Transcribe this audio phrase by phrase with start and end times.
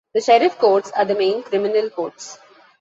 [0.15, 2.39] The sheriff courts are the main criminal courts.